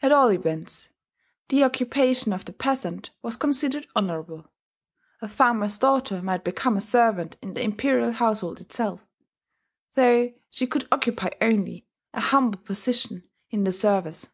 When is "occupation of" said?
1.64-2.44